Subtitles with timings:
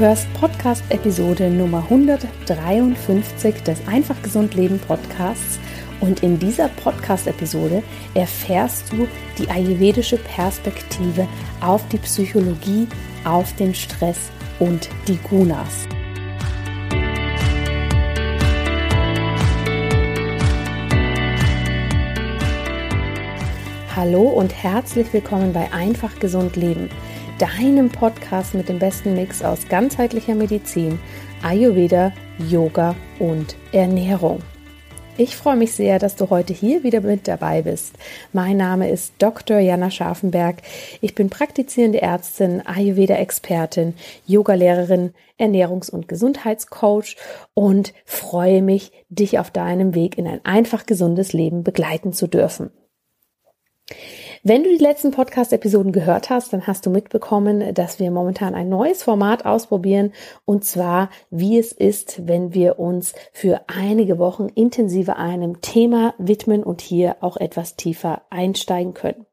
[0.00, 5.60] hörst Podcast-Episode Nummer 153 des Einfach Gesund Leben Podcasts
[6.00, 7.82] und in dieser Podcast-Episode
[8.14, 11.28] erfährst du die ayurvedische Perspektive
[11.60, 12.88] auf die Psychologie,
[13.26, 15.86] auf den Stress und die Gunas.
[23.94, 26.88] Hallo und herzlich willkommen bei Einfach Gesund Leben
[27.40, 30.98] deinem Podcast mit dem besten Mix aus ganzheitlicher Medizin,
[31.42, 32.12] Ayurveda,
[32.50, 34.40] Yoga und Ernährung.
[35.16, 37.94] Ich freue mich sehr, dass du heute hier wieder mit dabei bist.
[38.34, 39.58] Mein Name ist Dr.
[39.58, 40.56] Jana Scharfenberg.
[41.00, 43.94] Ich bin praktizierende Ärztin, Ayurveda-Expertin,
[44.26, 47.16] Yogalehrerin, Ernährungs- und Gesundheitscoach
[47.54, 52.70] und freue mich, dich auf deinem Weg in ein einfach gesundes Leben begleiten zu dürfen.
[54.42, 58.70] Wenn du die letzten Podcast-Episoden gehört hast, dann hast du mitbekommen, dass wir momentan ein
[58.70, 60.14] neues Format ausprobieren
[60.46, 66.62] und zwar, wie es ist, wenn wir uns für einige Wochen intensiver einem Thema widmen
[66.62, 69.26] und hier auch etwas tiefer einsteigen können.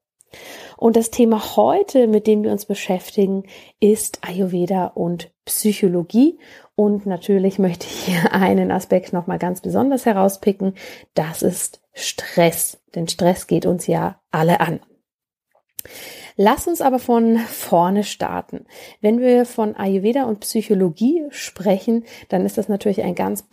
[0.76, 3.44] Und das Thema heute, mit dem wir uns beschäftigen,
[3.80, 6.38] ist Ayurveda und Psychologie.
[6.76, 10.74] Und natürlich möchte ich hier einen Aspekt nochmal ganz besonders herauspicken.
[11.14, 12.78] Das ist Stress.
[12.94, 14.82] Denn Stress geht uns ja alle an.
[16.40, 18.66] Lass uns aber von vorne starten.
[19.02, 23.44] Wenn wir von Ayurveda und Psychologie sprechen, dann ist das natürlich ein ganz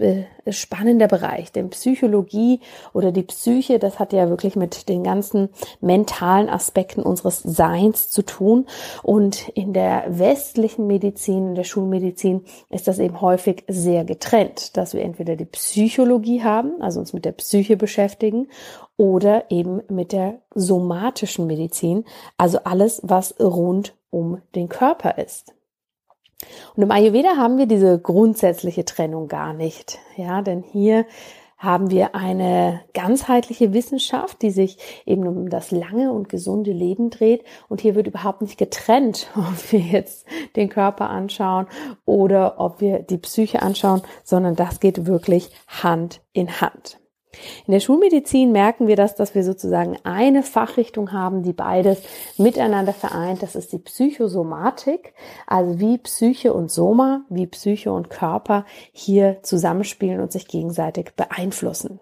[0.51, 1.51] spannender Bereich.
[1.51, 2.61] Denn Psychologie
[2.93, 5.49] oder die Psyche, das hat ja wirklich mit den ganzen
[5.81, 8.67] mentalen Aspekten unseres Seins zu tun.
[9.03, 14.93] Und in der westlichen Medizin, in der Schulmedizin, ist das eben häufig sehr getrennt, dass
[14.93, 18.49] wir entweder die Psychologie haben, also uns mit der Psyche beschäftigen,
[18.97, 22.05] oder eben mit der somatischen Medizin,
[22.39, 25.55] also alles, was rund um den Körper ist.
[26.77, 31.07] Und im Ayurveda haben wir diese grundsätzliche Trennung gar nicht, ja, denn hier
[31.57, 37.43] haben wir eine ganzheitliche Wissenschaft, die sich eben um das lange und gesunde Leben dreht.
[37.69, 41.67] Und hier wird überhaupt nicht getrennt, ob wir jetzt den Körper anschauen
[42.05, 46.99] oder ob wir die Psyche anschauen, sondern das geht wirklich Hand in Hand.
[47.67, 52.03] In der Schulmedizin merken wir das, dass wir sozusagen eine Fachrichtung haben, die beides
[52.37, 53.43] miteinander vereint.
[53.43, 55.15] Das ist die Psychosomatik,
[55.47, 62.01] also wie Psyche und Soma, wie Psyche und Körper hier zusammenspielen und sich gegenseitig beeinflussen.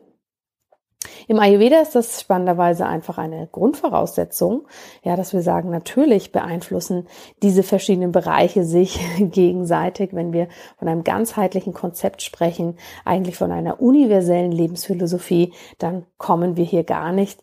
[1.29, 4.67] Im Ayurveda ist das spannenderweise einfach eine Grundvoraussetzung,
[5.03, 7.07] ja, dass wir sagen, natürlich beeinflussen
[7.43, 13.81] diese verschiedenen Bereiche sich gegenseitig, wenn wir von einem ganzheitlichen Konzept sprechen, eigentlich von einer
[13.81, 17.41] universellen Lebensphilosophie, dann kommen wir hier gar nicht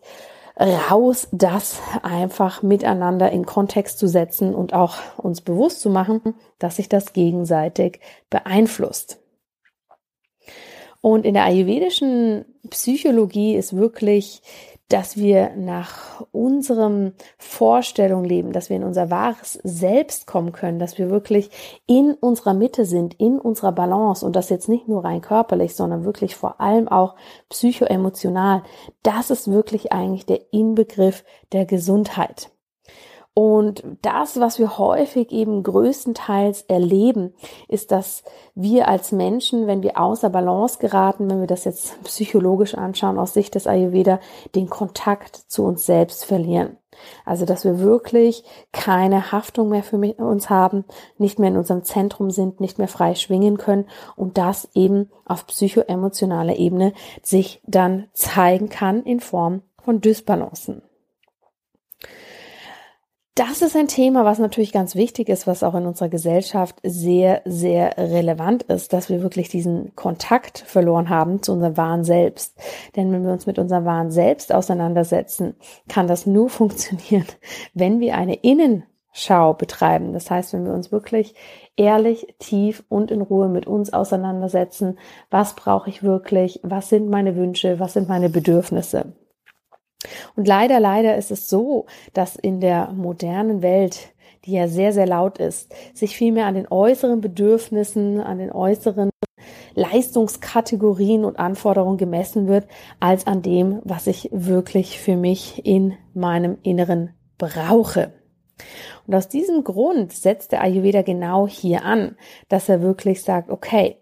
[0.60, 6.76] raus, das einfach miteinander in Kontext zu setzen und auch uns bewusst zu machen, dass
[6.76, 9.20] sich das gegenseitig beeinflusst.
[11.00, 14.42] Und in der ayurvedischen Psychologie ist wirklich,
[14.90, 20.98] dass wir nach unserem Vorstellung leben, dass wir in unser wahres Selbst kommen können, dass
[20.98, 21.48] wir wirklich
[21.86, 26.04] in unserer Mitte sind, in unserer Balance und das jetzt nicht nur rein körperlich, sondern
[26.04, 27.14] wirklich vor allem auch
[27.48, 28.64] psychoemotional.
[29.04, 32.50] Das ist wirklich eigentlich der Inbegriff der Gesundheit.
[33.42, 37.32] Und das, was wir häufig eben größtenteils erleben,
[37.68, 38.22] ist, dass
[38.54, 43.32] wir als Menschen, wenn wir außer Balance geraten, wenn wir das jetzt psychologisch anschauen, aus
[43.32, 44.20] Sicht des Ayurveda,
[44.54, 46.76] den Kontakt zu uns selbst verlieren.
[47.24, 50.84] Also, dass wir wirklich keine Haftung mehr für uns haben,
[51.16, 53.86] nicht mehr in unserem Zentrum sind, nicht mehr frei schwingen können
[54.16, 60.82] und das eben auf psychoemotionaler Ebene sich dann zeigen kann in Form von Dysbalancen
[63.36, 67.42] das ist ein Thema, was natürlich ganz wichtig ist, was auch in unserer Gesellschaft sehr,
[67.44, 72.58] sehr relevant ist, dass wir wirklich diesen Kontakt verloren haben zu unserem wahren Selbst.
[72.96, 75.54] Denn wenn wir uns mit unserem wahren Selbst auseinandersetzen,
[75.88, 77.26] kann das nur funktionieren,
[77.72, 80.12] wenn wir eine Innenschau betreiben.
[80.12, 81.34] Das heißt, wenn wir uns wirklich
[81.76, 84.98] ehrlich, tief und in Ruhe mit uns auseinandersetzen,
[85.30, 89.12] was brauche ich wirklich, was sind meine Wünsche, was sind meine Bedürfnisse.
[90.36, 94.12] Und leider, leider ist es so, dass in der modernen Welt,
[94.44, 99.10] die ja sehr, sehr laut ist, sich vielmehr an den äußeren Bedürfnissen, an den äußeren
[99.74, 102.66] Leistungskategorien und Anforderungen gemessen wird,
[102.98, 108.12] als an dem, was ich wirklich für mich in meinem Inneren brauche.
[109.06, 112.16] Und aus diesem Grund setzt der Ayurveda genau hier an,
[112.48, 113.96] dass er wirklich sagt, okay,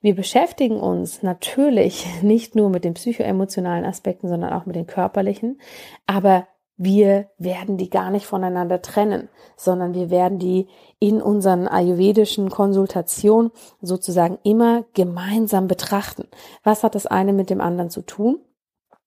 [0.00, 5.60] wir beschäftigen uns natürlich nicht nur mit den psychoemotionalen Aspekten, sondern auch mit den körperlichen.
[6.06, 6.46] Aber
[6.80, 10.68] wir werden die gar nicht voneinander trennen, sondern wir werden die
[11.00, 13.50] in unseren ayurvedischen Konsultationen
[13.82, 16.28] sozusagen immer gemeinsam betrachten.
[16.62, 18.38] Was hat das eine mit dem anderen zu tun?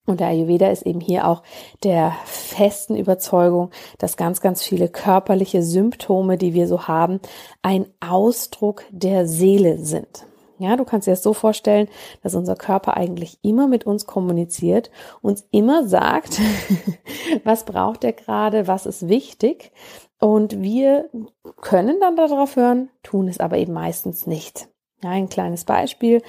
[0.05, 1.43] Und der Ayurveda ist eben hier auch
[1.83, 3.69] der festen Überzeugung,
[3.99, 7.21] dass ganz, ganz viele körperliche Symptome, die wir so haben,
[7.61, 10.25] ein Ausdruck der Seele sind.
[10.61, 11.87] Ja, du kannst dir das so vorstellen,
[12.23, 14.91] dass unser Körper eigentlich immer mit uns kommuniziert,
[15.21, 16.39] uns immer sagt,
[17.43, 19.71] was braucht er gerade, was ist wichtig.
[20.19, 21.09] Und wir
[21.61, 24.70] können dann darauf hören, tun es aber eben meistens nicht.
[25.03, 26.21] Ja, ein kleines Beispiel,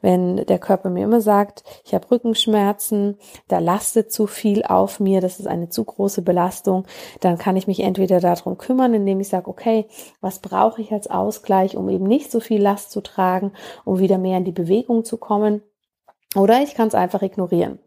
[0.00, 3.18] wenn der Körper mir immer sagt, ich habe Rückenschmerzen,
[3.48, 6.86] da lastet zu viel auf mir, das ist eine zu große Belastung,
[7.20, 9.86] dann kann ich mich entweder darum kümmern, indem ich sage, okay,
[10.22, 13.52] was brauche ich als Ausgleich, um eben nicht so viel Last zu tragen,
[13.84, 15.62] um wieder mehr in die Bewegung zu kommen,
[16.34, 17.78] oder ich kann es einfach ignorieren.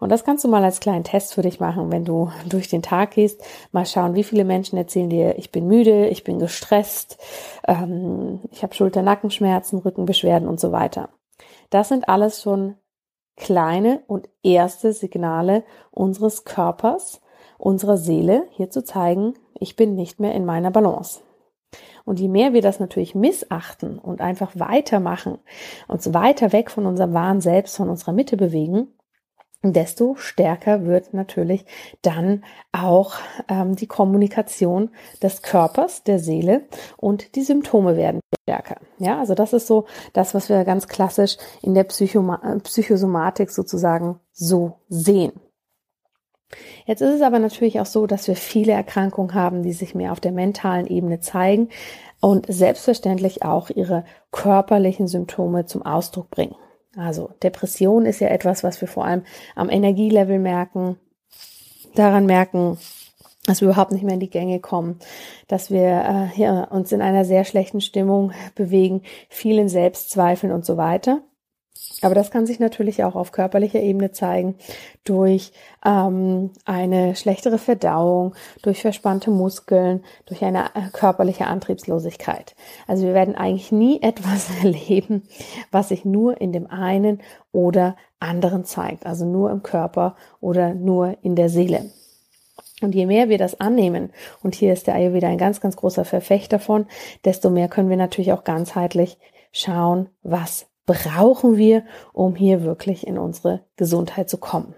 [0.00, 2.82] Und das kannst du mal als kleinen Test für dich machen, wenn du durch den
[2.82, 3.42] Tag gehst.
[3.70, 7.18] Mal schauen, wie viele Menschen erzählen dir, ich bin müde, ich bin gestresst,
[7.68, 11.10] ähm, ich habe Schulter-Nackenschmerzen, Rückenbeschwerden und so weiter.
[11.68, 12.74] Das sind alles schon
[13.36, 17.20] kleine und erste Signale unseres Körpers,
[17.58, 21.20] unserer Seele, hier zu zeigen, ich bin nicht mehr in meiner Balance.
[22.04, 25.38] Und je mehr wir das natürlich missachten und einfach weitermachen,
[25.86, 28.88] uns weiter weg von unserem wahren Selbst, von unserer Mitte bewegen,
[29.62, 31.64] desto stärker wird natürlich
[32.02, 33.14] dann auch
[33.48, 34.90] ähm, die Kommunikation
[35.22, 36.62] des Körpers, der Seele
[36.96, 38.76] und die Symptome werden stärker.
[38.98, 44.18] Ja, also das ist so das, was wir ganz klassisch in der Psychoma Psychosomatik sozusagen
[44.32, 45.32] so sehen.
[46.84, 50.10] Jetzt ist es aber natürlich auch so, dass wir viele Erkrankungen haben, die sich mehr
[50.10, 51.68] auf der mentalen Ebene zeigen
[52.20, 56.56] und selbstverständlich auch ihre körperlichen Symptome zum Ausdruck bringen.
[56.96, 59.22] Also Depression ist ja etwas, was wir vor allem
[59.54, 60.96] am Energielevel merken,
[61.94, 62.78] daran merken,
[63.46, 64.98] dass wir überhaupt nicht mehr in die Gänge kommen,
[65.48, 70.76] dass wir äh, ja, uns in einer sehr schlechten Stimmung bewegen, vielen Selbstzweifeln und so
[70.76, 71.22] weiter.
[72.02, 74.56] Aber das kann sich natürlich auch auf körperlicher Ebene zeigen
[75.04, 75.52] durch
[75.84, 82.54] ähm, eine schlechtere Verdauung, durch verspannte Muskeln, durch eine äh, körperliche Antriebslosigkeit.
[82.86, 85.22] Also wir werden eigentlich nie etwas erleben,
[85.70, 87.20] was sich nur in dem einen
[87.52, 91.90] oder anderen zeigt, also nur im Körper oder nur in der Seele.
[92.82, 94.10] Und je mehr wir das annehmen,
[94.42, 96.86] und hier ist der Ayurveda ein ganz, ganz großer Verfechter von,
[97.24, 99.18] desto mehr können wir natürlich auch ganzheitlich
[99.52, 104.74] schauen, was brauchen wir, um hier wirklich in unsere Gesundheit zu kommen.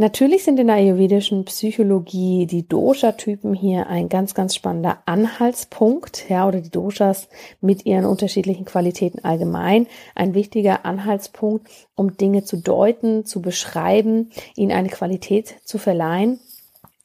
[0.00, 6.46] Natürlich sind in der ayurvedischen Psychologie die Dosha-Typen hier ein ganz, ganz spannender Anhaltspunkt, ja,
[6.46, 7.28] oder die Doshas
[7.60, 11.66] mit ihren unterschiedlichen Qualitäten allgemein ein wichtiger Anhaltspunkt,
[11.96, 16.38] um Dinge zu deuten, zu beschreiben, ihnen eine Qualität zu verleihen.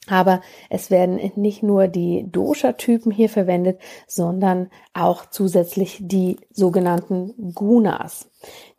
[0.06, 8.30] Aber es werden nicht nur die Dosha-Typen hier verwendet, sondern auch zusätzlich die sogenannten Gunas.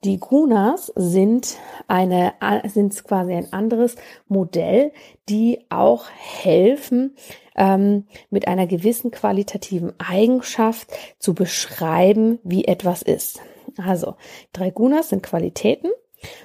[0.04, 1.56] Die Gunas sind
[1.88, 2.34] eine,
[2.66, 3.96] sind quasi ein anderes
[4.28, 4.92] Modell,
[5.28, 7.16] die auch helfen,
[7.56, 13.42] ähm, mit einer gewissen qualitativen Eigenschaft zu beschreiben, wie etwas ist.
[13.78, 14.16] Also,
[14.54, 15.90] drei Gunas sind Qualitäten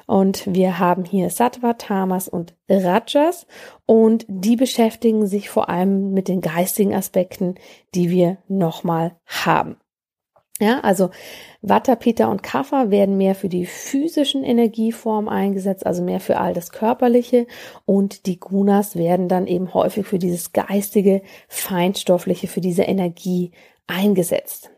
[0.06, 3.46] und wir haben hier Sattva, Tamas und Rajas
[3.86, 7.54] und die beschäftigen sich vor allem mit den geistigen Aspekten,
[7.94, 9.76] die wir nochmal haben.
[10.60, 11.08] Ja, also
[11.62, 16.52] Vata, Pitta und Kapha werden mehr für die physischen Energieformen eingesetzt, also mehr für all
[16.52, 17.46] das Körperliche
[17.86, 23.52] und die Gunas werden dann eben häufig für dieses geistige, feinstoffliche, für diese Energie
[23.86, 24.70] eingesetzt.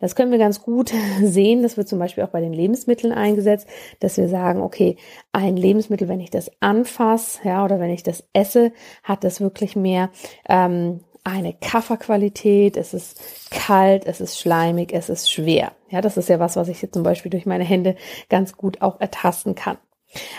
[0.00, 1.62] Das können wir ganz gut sehen.
[1.62, 3.68] Das wird zum Beispiel auch bei den Lebensmitteln eingesetzt,
[4.00, 4.96] dass wir sagen, okay,
[5.32, 8.72] ein Lebensmittel, wenn ich das anfasse, ja, oder wenn ich das esse,
[9.02, 10.10] hat das wirklich mehr
[10.48, 12.76] ähm, eine Kafferqualität.
[12.76, 13.20] Es ist
[13.50, 15.72] kalt, es ist schleimig, es ist schwer.
[15.90, 17.96] Ja, das ist ja was, was ich jetzt zum Beispiel durch meine Hände
[18.28, 19.78] ganz gut auch ertasten kann.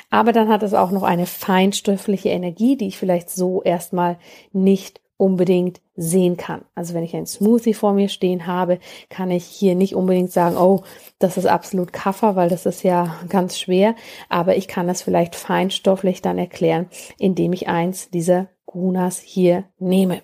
[0.10, 4.18] Aber dann hat es auch noch eine feinstoffliche Energie, die ich vielleicht so erstmal
[4.52, 6.66] nicht unbedingt sehen kann.
[6.74, 10.58] Also wenn ich ein Smoothie vor mir stehen habe, kann ich hier nicht unbedingt sagen,
[10.58, 10.82] oh,
[11.20, 13.94] das ist absolut Kaffer, weil das ist ja ganz schwer.
[14.30, 16.88] Aber ich kann das vielleicht feinstofflich dann erklären,
[17.20, 20.24] indem ich eins dieser Gunas hier nehme.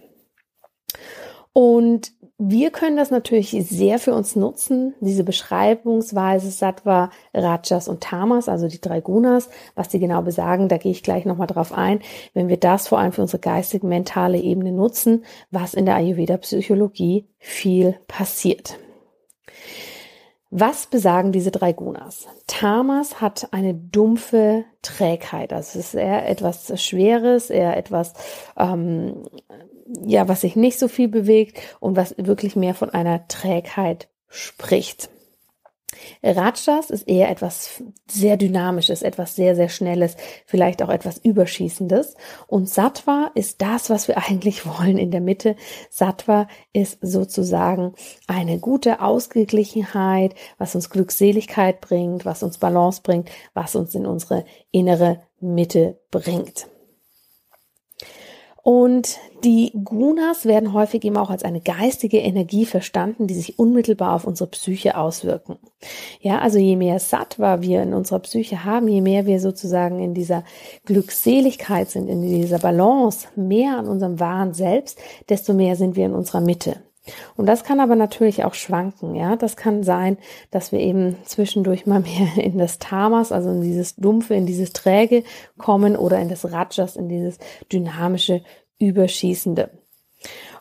[1.54, 8.48] Und wir können das natürlich sehr für uns nutzen, diese Beschreibungsweise Sattva, Rajas und Tamas,
[8.48, 12.00] also die drei Gunas, was die genau besagen, da gehe ich gleich nochmal drauf ein.
[12.36, 17.96] Wenn wir das vor allem für unsere geistig-mentale Ebene nutzen, was in der Ayurveda-Psychologie viel
[18.08, 18.78] passiert.
[20.50, 22.28] Was besagen diese drei Gunas?
[22.46, 25.52] Tamas hat eine dumpfe Trägheit.
[25.52, 28.14] Also es ist eher etwas Schweres, eher etwas,
[28.58, 29.24] ähm,
[30.06, 35.10] ja, was sich nicht so viel bewegt und was wirklich mehr von einer Trägheit spricht.
[36.24, 40.16] Rajas ist eher etwas sehr Dynamisches, etwas sehr, sehr Schnelles,
[40.46, 42.16] vielleicht auch etwas Überschießendes.
[42.48, 45.56] Und Sattva ist das, was wir eigentlich wollen in der Mitte.
[45.90, 47.94] Sattva ist sozusagen
[48.28, 54.46] eine gute Ausgeglichenheit, was uns Glückseligkeit bringt, was uns Balance bringt, was uns in unsere
[54.72, 56.68] innere Mitte bringt.
[58.70, 64.14] Und die Gunas werden häufig eben auch als eine geistige Energie verstanden, die sich unmittelbar
[64.14, 65.58] auf unsere Psyche auswirken.
[66.20, 70.14] Ja, also je mehr Sattva wir in unserer Psyche haben, je mehr wir sozusagen in
[70.14, 70.44] dieser
[70.84, 76.14] Glückseligkeit sind, in dieser Balance, mehr an unserem wahren Selbst, desto mehr sind wir in
[76.14, 76.82] unserer Mitte.
[77.36, 79.36] Und das kann aber natürlich auch schwanken, ja.
[79.36, 80.18] Das kann sein,
[80.52, 84.74] dass wir eben zwischendurch mal mehr in das Tamas, also in dieses Dumpfe, in dieses
[84.74, 85.24] Träge
[85.58, 87.38] kommen oder in das Rajas, in dieses
[87.72, 88.42] dynamische,
[88.80, 89.72] Überschießende.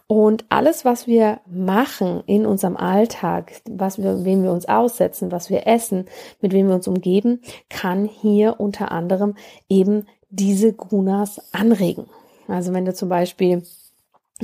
[0.07, 5.51] Und alles, was wir machen in unserem Alltag, was wir, wem wir uns aussetzen, was
[5.51, 6.07] wir essen,
[6.41, 9.35] mit wem wir uns umgeben, kann hier unter anderem
[9.69, 12.07] eben diese Gunas anregen.
[12.47, 13.63] Also wenn du zum Beispiel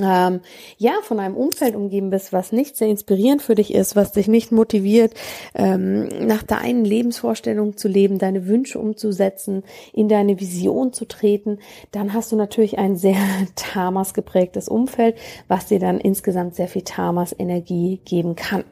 [0.01, 0.41] ähm,
[0.79, 4.27] ja, von einem Umfeld umgeben bist, was nicht sehr inspirierend für dich ist, was dich
[4.27, 5.13] nicht motiviert,
[5.55, 11.59] ähm, nach deinen Lebensvorstellungen zu leben, deine Wünsche umzusetzen, in deine Vision zu treten,
[11.91, 13.17] dann hast du natürlich ein sehr
[13.55, 15.17] Tamas geprägtes Umfeld,
[15.49, 18.65] was dir dann insgesamt sehr viel Tamas Energie geben kann.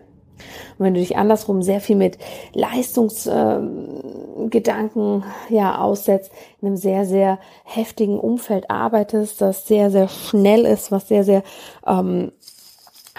[0.78, 2.18] Und wenn du dich andersrum sehr viel mit
[2.52, 6.30] Leistungsgedanken äh, ja aussetzt,
[6.60, 11.42] in einem sehr, sehr heftigen Umfeld arbeitest, das sehr, sehr schnell ist, was sehr, sehr
[11.86, 12.32] ähm,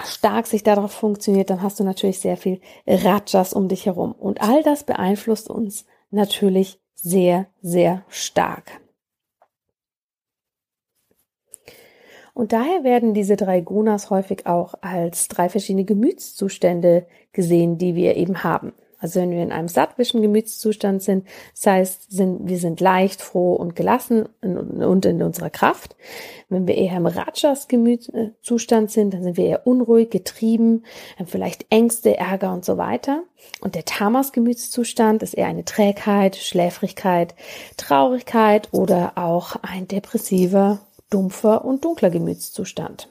[0.04, 4.14] stark sich darauf funktioniert, dann hast du natürlich sehr viel Rajas um dich herum.
[4.14, 8.81] Und all das beeinflusst uns natürlich sehr, sehr stark.
[12.34, 18.16] Und daher werden diese drei Gunas häufig auch als drei verschiedene Gemütszustände gesehen, die wir
[18.16, 18.74] eben haben.
[19.02, 23.54] Also wenn wir in einem sattwischen Gemütszustand sind, das heißt, sind, wir sind leicht, froh
[23.56, 25.96] und gelassen und in unserer Kraft.
[26.50, 30.84] Wenn wir eher im Rajas Gemütszustand sind, dann sind wir eher unruhig, getrieben,
[31.26, 33.24] vielleicht Ängste, Ärger und so weiter.
[33.60, 37.34] Und der Tamas Gemütszustand ist eher eine Trägheit, Schläfrigkeit,
[37.78, 40.80] Traurigkeit oder auch ein depressiver
[41.12, 43.10] dumpfer und dunkler Gemütszustand.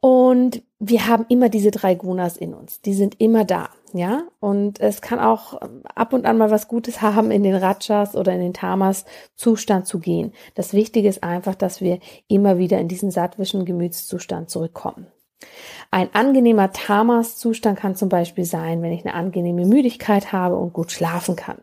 [0.00, 2.82] Und wir haben immer diese drei Gunas in uns.
[2.82, 3.70] Die sind immer da.
[3.94, 5.60] Ja, und es kann auch
[5.94, 9.04] ab und an mal was Gutes haben, in den Rajas oder in den Tamas
[9.36, 10.32] Zustand zu gehen.
[10.56, 15.06] Das Wichtige ist einfach, dass wir immer wieder in diesen sattwischen Gemütszustand zurückkommen.
[15.90, 20.90] Ein angenehmer Tamas-Zustand kann zum Beispiel sein, wenn ich eine angenehme Müdigkeit habe und gut
[20.90, 21.58] schlafen kann.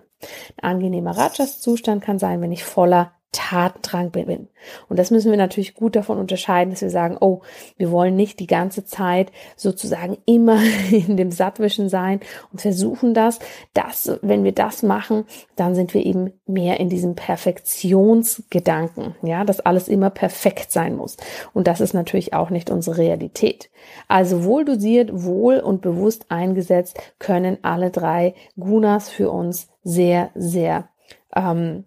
[0.58, 4.50] Ein angenehmer Rajas-Zustand kann sein, wenn ich voller Tatendrang bin.
[4.90, 7.42] Und das müssen wir natürlich gut davon unterscheiden, dass wir sagen, oh,
[7.78, 10.60] wir wollen nicht die ganze Zeit sozusagen immer
[10.92, 12.20] in dem Sattwischen sein
[12.52, 13.40] und versuchen das.
[13.74, 19.62] Das, wenn wir das machen, dann sind wir eben mehr in diesem Perfektionsgedanken, ja, dass
[19.62, 21.16] alles immer perfekt sein muss.
[21.54, 23.70] Und das ist natürlich auch nicht unsere Realität.
[24.10, 30.90] Also wohl dosiert, wohl und bewusst eingesetzt können alle drei Gunas für uns sehr, sehr
[31.36, 31.86] ähm,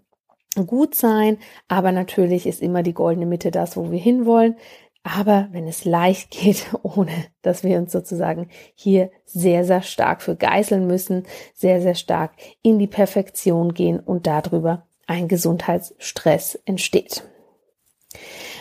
[0.55, 4.57] gut sein, aber natürlich ist immer die goldene Mitte das, wo wir hinwollen.
[5.03, 10.35] Aber wenn es leicht geht, ohne dass wir uns sozusagen hier sehr, sehr stark für
[10.35, 12.33] geißeln müssen, sehr, sehr stark
[12.63, 17.25] in die Perfektion gehen und darüber ein Gesundheitsstress entsteht.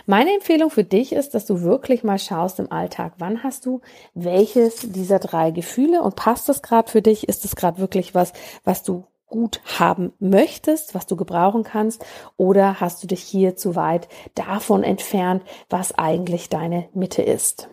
[0.06, 3.80] Meine Empfehlung für dich ist, dass du wirklich mal schaust im Alltag, wann hast du
[4.14, 7.30] welches dieser drei Gefühle und passt das gerade für dich?
[7.30, 8.34] Ist es gerade wirklich was,
[8.66, 12.06] was du gut haben möchtest, was du gebrauchen kannst,
[12.38, 17.68] oder hast du dich hier zu weit davon entfernt, was eigentlich deine Mitte ist.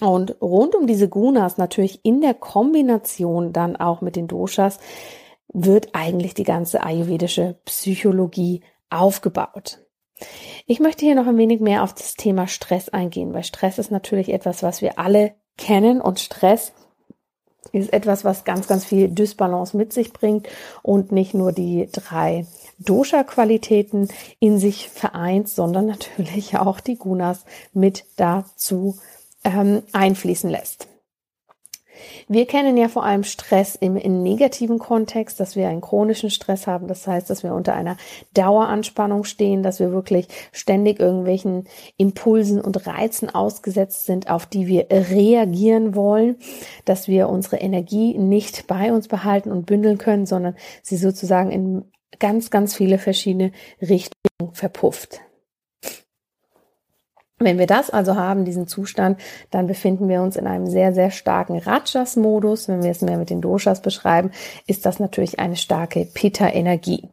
[0.00, 4.78] Und rund um diese Gunas, natürlich in der Kombination dann auch mit den Doshas,
[5.52, 9.80] wird eigentlich die ganze ayurvedische Psychologie aufgebaut.
[10.66, 13.90] Ich möchte hier noch ein wenig mehr auf das Thema Stress eingehen, weil Stress ist
[13.90, 16.72] natürlich etwas, was wir alle kennen und Stress
[17.70, 20.48] ist etwas, was ganz, ganz viel Dysbalance mit sich bringt
[20.82, 22.46] und nicht nur die drei
[22.78, 24.08] Dosha-Qualitäten
[24.40, 28.98] in sich vereint, sondern natürlich auch die Gunas mit dazu
[29.44, 30.88] ähm, einfließen lässt.
[32.28, 36.66] Wir kennen ja vor allem Stress im, im, negativen Kontext, dass wir einen chronischen Stress
[36.66, 36.88] haben.
[36.88, 37.96] Das heißt, dass wir unter einer
[38.34, 41.64] Daueranspannung stehen, dass wir wirklich ständig irgendwelchen
[41.96, 46.36] Impulsen und Reizen ausgesetzt sind, auf die wir reagieren wollen,
[46.84, 51.84] dass wir unsere Energie nicht bei uns behalten und bündeln können, sondern sie sozusagen in
[52.18, 55.20] ganz, ganz viele verschiedene Richtungen verpufft.
[57.44, 59.20] Wenn wir das also haben, diesen Zustand,
[59.50, 62.68] dann befinden wir uns in einem sehr, sehr starken Rajas-Modus.
[62.68, 64.30] Wenn wir es mehr mit den Doshas beschreiben,
[64.66, 67.08] ist das natürlich eine starke Pitta-Energie.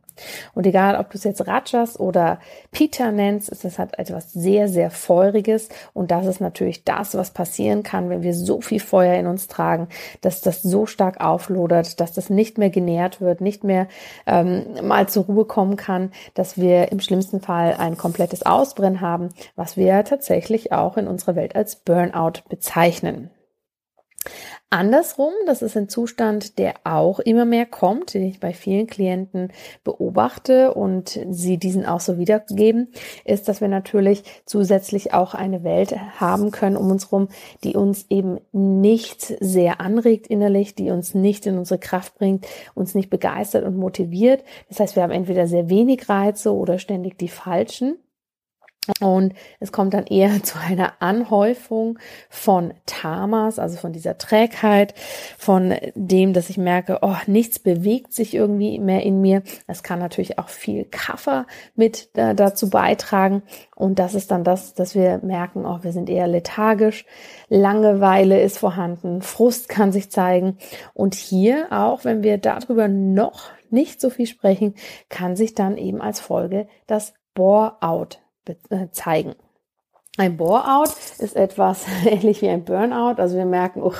[0.53, 2.39] Und egal, ob du es jetzt Rajas oder
[2.71, 5.69] Pita nennst, ist es halt etwas sehr, sehr Feuriges.
[5.93, 9.47] Und das ist natürlich das, was passieren kann, wenn wir so viel Feuer in uns
[9.47, 9.87] tragen,
[10.21, 13.87] dass das so stark auflodert, dass das nicht mehr genährt wird, nicht mehr
[14.25, 19.29] ähm, mal zur Ruhe kommen kann, dass wir im schlimmsten Fall ein komplettes Ausbrennen haben,
[19.55, 23.29] was wir tatsächlich auch in unserer Welt als Burnout bezeichnen.
[24.71, 29.51] Andersrum, das ist ein Zustand, der auch immer mehr kommt, den ich bei vielen Klienten
[29.83, 32.89] beobachte und sie diesen auch so wiedergeben,
[33.25, 37.29] ist, dass wir natürlich zusätzlich auch eine Welt haben können um uns herum,
[37.63, 42.45] die uns eben nicht sehr anregt innerlich, die uns nicht in unsere Kraft bringt,
[42.75, 44.43] uns nicht begeistert und motiviert.
[44.67, 47.97] Das heißt, wir haben entweder sehr wenig Reize oder ständig die falschen.
[48.99, 54.93] Und es kommt dann eher zu einer Anhäufung von Tamas, also von dieser Trägheit,
[55.37, 59.43] von dem, dass ich merke, oh, nichts bewegt sich irgendwie mehr in mir.
[59.67, 61.45] Es kann natürlich auch viel Kaffer
[61.75, 63.43] mit äh, dazu beitragen.
[63.75, 67.05] Und das ist dann das, dass wir merken, oh, wir sind eher lethargisch.
[67.47, 69.21] Langeweile ist vorhanden.
[69.21, 70.57] Frust kann sich zeigen.
[70.93, 74.73] Und hier auch, wenn wir darüber noch nicht so viel sprechen,
[75.09, 78.19] kann sich dann eben als Folge das Bore-out
[78.91, 79.35] zeigen.
[80.17, 83.21] Ein Bore-out ist etwas ähnlich wie ein Burnout.
[83.21, 83.95] Also wir merken, uch,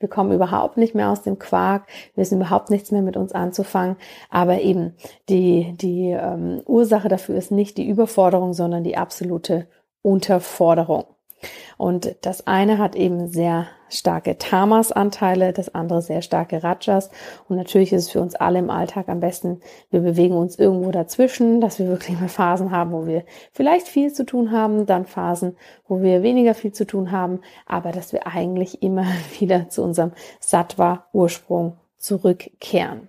[0.00, 3.32] wir kommen überhaupt nicht mehr aus dem Quark, wir wissen überhaupt nichts mehr mit uns
[3.32, 3.96] anzufangen.
[4.28, 4.96] Aber eben
[5.28, 9.68] die, die ähm, Ursache dafür ist nicht die Überforderung, sondern die absolute
[10.02, 11.04] Unterforderung.
[11.76, 17.10] Und das eine hat eben sehr starke Tamas-Anteile, das andere sehr starke Rajas.
[17.48, 20.90] Und natürlich ist es für uns alle im Alltag am besten, wir bewegen uns irgendwo
[20.90, 25.06] dazwischen, dass wir wirklich mal Phasen haben, wo wir vielleicht viel zu tun haben, dann
[25.06, 29.06] Phasen, wo wir weniger viel zu tun haben, aber dass wir eigentlich immer
[29.38, 33.08] wieder zu unserem Sattva-Ursprung zurückkehren.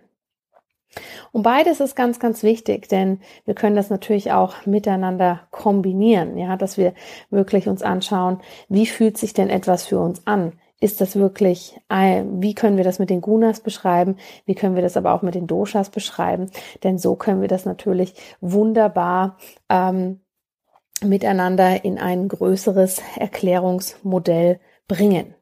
[1.32, 6.56] Und beides ist ganz, ganz wichtig, denn wir können das natürlich auch miteinander kombinieren, ja,
[6.56, 6.94] dass wir
[7.30, 10.54] wirklich uns anschauen, wie fühlt sich denn etwas für uns an?
[10.80, 14.18] Ist das wirklich, wie können wir das mit den Gunas beschreiben?
[14.46, 16.52] Wie können wir das aber auch mit den Doshas beschreiben?
[16.84, 19.38] Denn so können wir das natürlich wunderbar
[19.70, 20.20] ähm,
[21.02, 25.36] miteinander in ein größeres Erklärungsmodell bringen.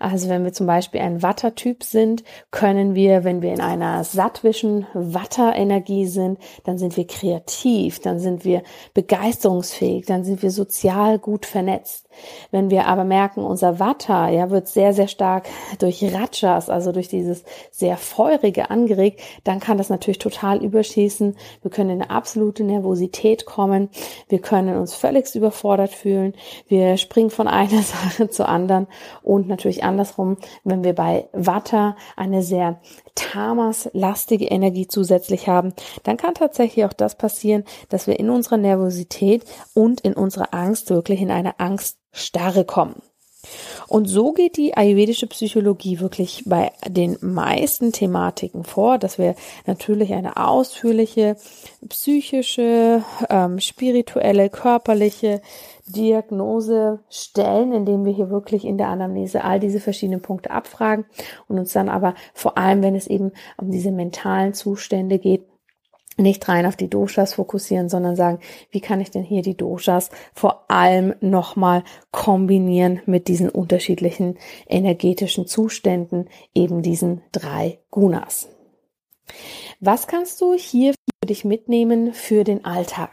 [0.00, 4.86] Also wenn wir zum Beispiel ein Watter-Typ sind, können wir, wenn wir in einer sattwischen
[4.94, 8.62] Watter-Energie sind, dann sind wir kreativ, dann sind wir
[8.94, 12.06] begeisterungsfähig, dann sind wir sozial gut vernetzt.
[12.50, 17.08] Wenn wir aber merken, unser Vata, ja, wird sehr, sehr stark durch Rajas, also durch
[17.08, 21.36] dieses sehr feurige angeregt, dann kann das natürlich total überschießen.
[21.62, 23.90] Wir können in eine absolute Nervosität kommen.
[24.28, 26.34] Wir können uns völlig überfordert fühlen.
[26.68, 28.86] Wir springen von einer Sache zur anderen
[29.22, 32.80] und natürlich andersrum, wenn wir bei Vata eine sehr
[33.14, 39.44] Tamas-lastige Energie zusätzlich haben, dann kann tatsächlich auch das passieren, dass wir in unserer Nervosität
[39.74, 43.02] und in unserer Angst wirklich in eine Angststarre kommen.
[43.88, 49.34] Und so geht die ayurvedische Psychologie wirklich bei den meisten Thematiken vor, dass wir
[49.66, 51.36] natürlich eine ausführliche
[51.88, 55.40] psychische, ähm, spirituelle, körperliche
[55.86, 61.04] Diagnose stellen, indem wir hier wirklich in der Anamnese all diese verschiedenen Punkte abfragen
[61.48, 65.49] und uns dann aber vor allem, wenn es eben um diese mentalen Zustände geht,
[66.20, 68.38] nicht rein auf die Doshas fokussieren, sondern sagen,
[68.70, 75.46] wie kann ich denn hier die Doshas vor allem nochmal kombinieren mit diesen unterschiedlichen energetischen
[75.46, 78.48] Zuständen, eben diesen drei Gunas.
[79.80, 83.10] Was kannst du hier für dich mitnehmen für den Alltag?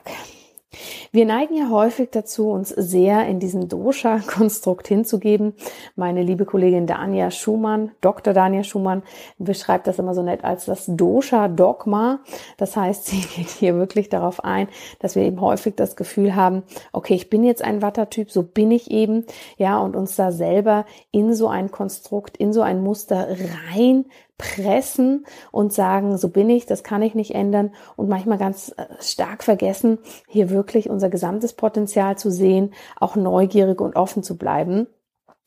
[1.14, 5.54] Wir neigen ja häufig dazu, uns sehr in diesem Dosha-Konstrukt hinzugeben.
[5.96, 8.34] Meine liebe Kollegin Dania Schumann, Dr.
[8.34, 9.04] Dania Schumann,
[9.38, 12.20] beschreibt das immer so nett als das Dosha-Dogma.
[12.58, 14.68] Das heißt, sie geht hier wirklich darauf ein,
[15.00, 18.72] dass wir eben häufig das Gefühl haben, okay, ich bin jetzt ein Wattertyp, so bin
[18.72, 19.26] ich eben,
[19.58, 23.30] ja, und uns da selber in so ein Konstrukt, in so ein Muster
[23.74, 24.06] rein
[24.38, 28.86] pressen und sagen, so bin ich, das kann ich nicht ändern und manchmal ganz äh,
[29.00, 29.98] stark vergessen,
[30.28, 34.88] hier wirklich unser gesamtes Potenzial zu sehen, auch neugierig und offen zu bleiben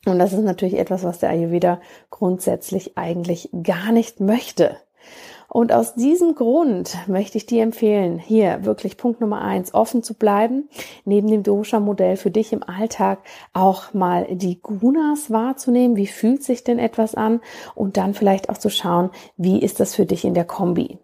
[0.05, 4.77] Und das ist natürlich etwas, was der Ayurveda grundsätzlich eigentlich gar nicht möchte.
[5.53, 10.13] Und aus diesem Grund möchte ich dir empfehlen, hier wirklich Punkt Nummer eins, offen zu
[10.13, 10.69] bleiben,
[11.03, 13.19] neben dem Dosha-Modell für dich im Alltag
[13.51, 15.97] auch mal die Gunas wahrzunehmen.
[15.97, 17.41] Wie fühlt sich denn etwas an?
[17.75, 20.99] Und dann vielleicht auch zu schauen, wie ist das für dich in der Kombi?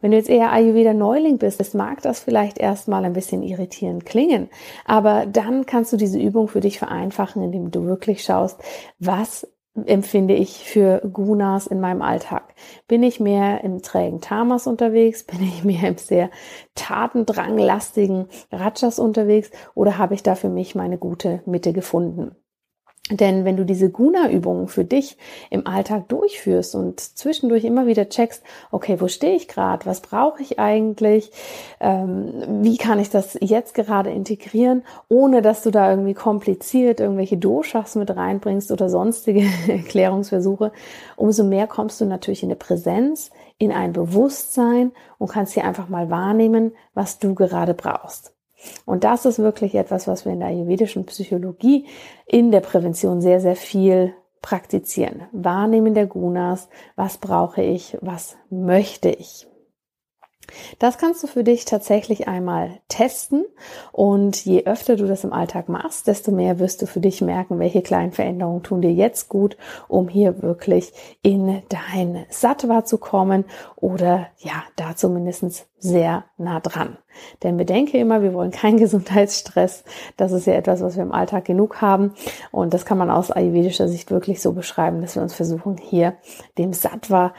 [0.00, 4.48] Wenn du jetzt eher Ayurveda Neuling bist, mag das vielleicht erstmal ein bisschen irritierend klingen,
[4.84, 8.60] aber dann kannst du diese Übung für dich vereinfachen, indem du wirklich schaust,
[9.00, 12.54] was empfinde ich für Gunas in meinem Alltag?
[12.88, 15.24] Bin ich mehr im trägen Tamas unterwegs?
[15.26, 16.30] Bin ich mehr im sehr
[16.74, 19.50] tatendranglastigen Rajas unterwegs?
[19.74, 22.36] Oder habe ich da für mich meine gute Mitte gefunden?
[23.12, 25.18] Denn wenn du diese Guna-Übungen für dich
[25.50, 30.42] im Alltag durchführst und zwischendurch immer wieder checkst, okay, wo stehe ich gerade, was brauche
[30.42, 31.30] ich eigentlich,
[31.80, 37.36] ähm, wie kann ich das jetzt gerade integrieren, ohne dass du da irgendwie kompliziert irgendwelche
[37.36, 40.72] Doshas mit reinbringst oder sonstige Erklärungsversuche,
[41.16, 45.88] umso mehr kommst du natürlich in eine Präsenz, in ein Bewusstsein und kannst hier einfach
[45.88, 48.32] mal wahrnehmen, was du gerade brauchst.
[48.84, 51.86] Und das ist wirklich etwas, was wir in der ayurvedischen Psychologie
[52.26, 55.22] in der Prävention sehr, sehr viel praktizieren.
[55.32, 59.46] Wahrnehmen der Gunas, was brauche ich, was möchte ich.
[60.78, 63.44] Das kannst du für dich tatsächlich einmal testen
[63.92, 67.58] und je öfter du das im Alltag machst, desto mehr wirst du für dich merken,
[67.58, 69.56] welche kleinen Veränderungen tun dir jetzt gut,
[69.88, 73.44] um hier wirklich in dein Sattva zu kommen
[73.76, 76.96] oder ja, da zumindest sehr nah dran.
[77.42, 79.84] Denn bedenke immer, wir wollen keinen Gesundheitsstress.
[80.16, 82.14] Das ist ja etwas, was wir im Alltag genug haben.
[82.50, 86.14] Und das kann man aus ayurvedischer Sicht wirklich so beschreiben, dass wir uns versuchen, hier
[86.58, 87.32] dem Sattva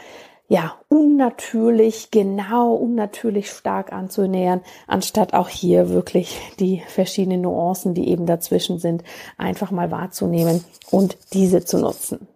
[0.53, 8.27] ja, unnatürlich, genau, unnatürlich stark anzunähern, anstatt auch hier wirklich die verschiedenen Nuancen, die eben
[8.27, 9.03] dazwischen sind,
[9.35, 12.27] einfach mal wahrzunehmen und diese zu nutzen.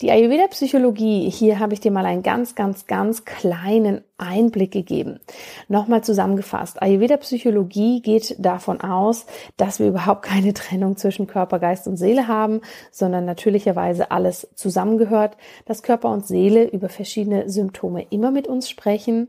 [0.00, 5.20] Die Ayurveda-Psychologie, hier habe ich dir mal einen ganz, ganz, ganz kleinen Einblick gegeben.
[5.68, 6.82] Nochmal zusammengefasst.
[6.82, 12.60] Ayurveda-Psychologie geht davon aus, dass wir überhaupt keine Trennung zwischen Körper, Geist und Seele haben,
[12.90, 19.28] sondern natürlicherweise alles zusammengehört, dass Körper und Seele über verschiedene Symptome immer mit uns sprechen.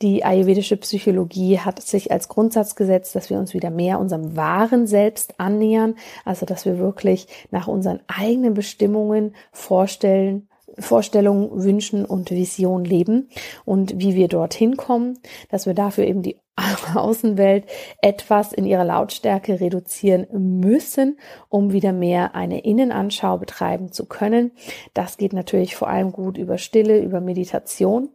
[0.00, 4.86] Die ayurvedische Psychologie hat sich als Grundsatz gesetzt, dass wir uns wieder mehr unserem wahren
[4.86, 12.84] Selbst annähern, also dass wir wirklich nach unseren eigenen Bestimmungen vorstellen, Vorstellungen, Wünschen und Vision
[12.84, 13.28] leben
[13.64, 15.18] und wie wir dorthin kommen,
[15.50, 16.40] dass wir dafür eben die
[16.94, 17.66] Außenwelt
[18.00, 20.26] etwas in ihrer Lautstärke reduzieren
[20.60, 24.52] müssen, um wieder mehr eine Innenanschau betreiben zu können.
[24.94, 28.10] Das geht natürlich vor allem gut über Stille, über Meditation.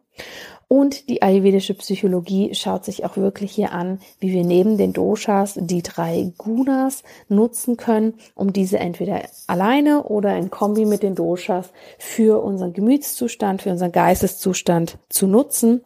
[0.69, 5.53] Und die ayurvedische Psychologie schaut sich auch wirklich hier an, wie wir neben den Doshas
[5.56, 11.71] die drei Gunas nutzen können, um diese entweder alleine oder in Kombi mit den Doshas
[11.99, 15.86] für unseren Gemütszustand, für unseren Geisteszustand zu nutzen.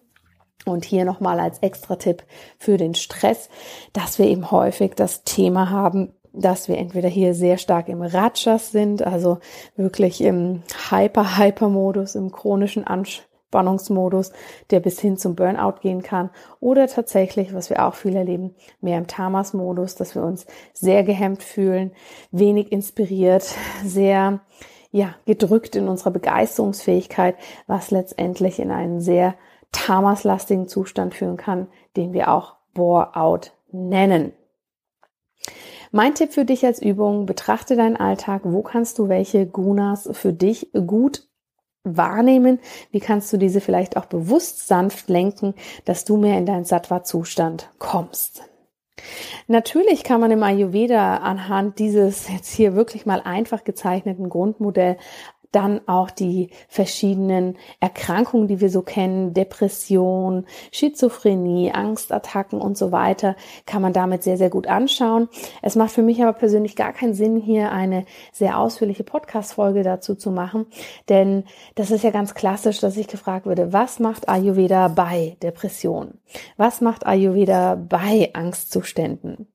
[0.65, 2.23] Und hier nochmal als extra Tipp
[2.57, 3.49] für den Stress,
[3.93, 8.71] dass wir eben häufig das Thema haben, dass wir entweder hier sehr stark im Rajas
[8.71, 9.39] sind, also
[9.75, 14.31] wirklich im Hyper-Hyper-Modus, im chronischen Anspruch Spannungsmodus,
[14.69, 16.29] der bis hin zum Burnout gehen kann.
[16.61, 21.43] Oder tatsächlich, was wir auch viel erleben, mehr im Tamas-Modus, dass wir uns sehr gehemmt
[21.43, 21.91] fühlen,
[22.31, 23.43] wenig inspiriert,
[23.85, 24.39] sehr
[24.93, 27.35] ja, gedrückt in unserer Begeisterungsfähigkeit,
[27.67, 29.35] was letztendlich in einen sehr
[29.73, 34.33] Tamas-lastigen Zustand führen kann, den wir auch Bore-out nennen.
[35.91, 40.31] Mein Tipp für dich als Übung, betrachte deinen Alltag, wo kannst du welche Gunas für
[40.31, 41.27] dich gut
[41.83, 42.59] wahrnehmen?
[42.91, 45.53] Wie kannst du diese vielleicht auch bewusst sanft lenken,
[45.85, 48.43] dass du mehr in deinen Sattva-Zustand kommst?
[49.47, 54.97] Natürlich kann man im Ayurveda anhand dieses jetzt hier wirklich mal einfach gezeichneten Grundmodell
[55.51, 63.35] dann auch die verschiedenen Erkrankungen, die wir so kennen, Depression, Schizophrenie, Angstattacken und so weiter,
[63.65, 65.27] kann man damit sehr, sehr gut anschauen.
[65.61, 70.15] Es macht für mich aber persönlich gar keinen Sinn, hier eine sehr ausführliche Podcast-Folge dazu
[70.15, 70.67] zu machen,
[71.09, 71.43] denn
[71.75, 76.19] das ist ja ganz klassisch, dass ich gefragt würde, was macht Ayurveda bei Depression?
[76.57, 79.47] Was macht Ayurveda bei Angstzuständen?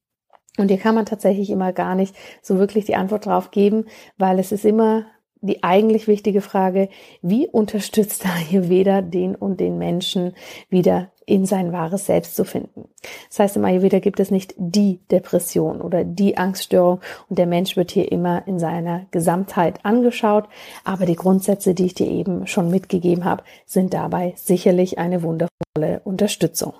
[0.58, 4.38] Und hier kann man tatsächlich immer gar nicht so wirklich die Antwort drauf geben, weil
[4.38, 5.06] es ist immer
[5.46, 6.88] die eigentlich wichtige Frage,
[7.22, 10.34] wie unterstützt Ayurveda den und den Menschen
[10.68, 12.88] wieder in sein wahres Selbst zu finden.
[13.28, 17.76] Das heißt, im Ayurveda gibt es nicht die Depression oder die Angststörung und der Mensch
[17.76, 20.48] wird hier immer in seiner Gesamtheit angeschaut.
[20.84, 26.00] Aber die Grundsätze, die ich dir eben schon mitgegeben habe, sind dabei sicherlich eine wundervolle
[26.04, 26.74] Unterstützung.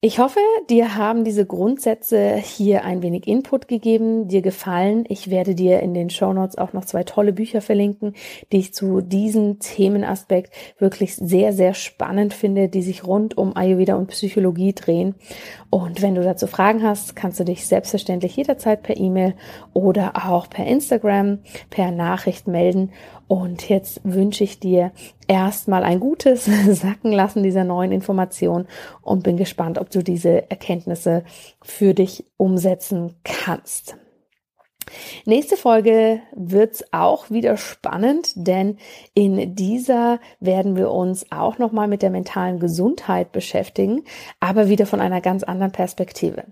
[0.00, 0.38] Ich hoffe,
[0.70, 5.04] dir haben diese Grundsätze hier ein wenig Input gegeben, dir gefallen.
[5.08, 8.14] Ich werde dir in den Show Notes auch noch zwei tolle Bücher verlinken,
[8.52, 13.96] die ich zu diesem Themenaspekt wirklich sehr, sehr spannend finde, die sich rund um Ayurveda
[13.96, 15.16] und Psychologie drehen.
[15.70, 19.34] Und wenn du dazu Fragen hast, kannst du dich selbstverständlich jederzeit per E-Mail
[19.74, 22.90] oder auch per Instagram, per Nachricht melden.
[23.26, 24.92] Und jetzt wünsche ich dir
[25.26, 28.66] erstmal ein gutes Sacken lassen dieser neuen Information
[29.02, 31.24] und bin gespannt, ob du diese Erkenntnisse
[31.60, 33.98] für dich umsetzen kannst.
[35.24, 38.78] Nächste Folge wird's auch wieder spannend, denn
[39.14, 44.04] in dieser werden wir uns auch nochmal mit der mentalen Gesundheit beschäftigen,
[44.40, 46.44] aber wieder von einer ganz anderen Perspektive.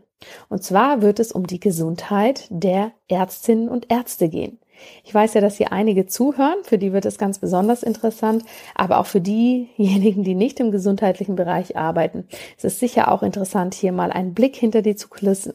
[0.48, 4.58] Und zwar wird es um die Gesundheit der Ärztinnen und Ärzte gehen.
[5.04, 8.98] Ich weiß ja, dass hier einige zuhören, für die wird es ganz besonders interessant, aber
[8.98, 13.92] auch für diejenigen, die nicht im gesundheitlichen Bereich arbeiten, ist es sicher auch interessant, hier
[13.92, 14.96] mal einen Blick hinter die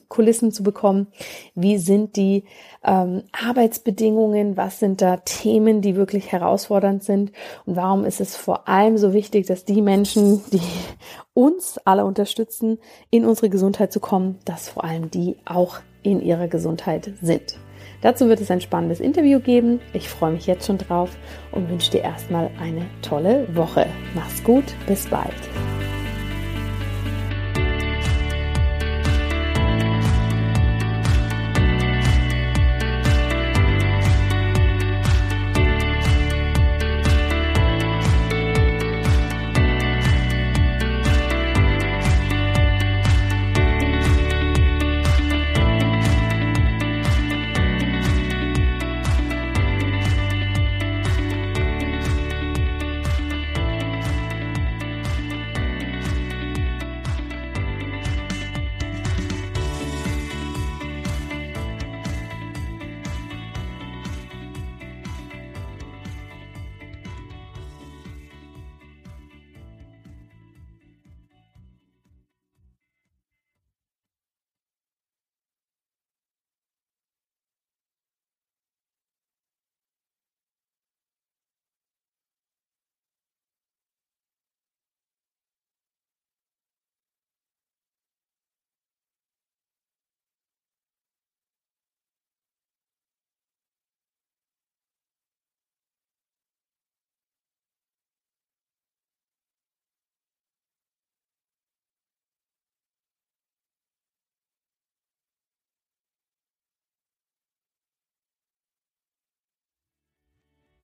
[0.08, 1.08] Kulissen zu bekommen.
[1.56, 2.46] Wie sind die
[2.84, 4.58] ähm, Arbeitsbedingungen?
[4.58, 7.32] Was sind da Themen, die wirklich herausfordernd sind?
[7.66, 10.62] Und warum ist es vor allem so wichtig, dass die Menschen, die
[11.34, 12.80] uns alle unterstützen,
[13.10, 17.58] in unsere Gesundheit zu kommen, dass vor allem die auch in ihrer Gesundheit sind?
[18.02, 19.80] Dazu wird es ein spannendes Interview geben.
[19.94, 21.12] Ich freue mich jetzt schon drauf
[21.52, 23.86] und wünsche dir erstmal eine tolle Woche.
[24.16, 25.34] Mach's gut, bis bald.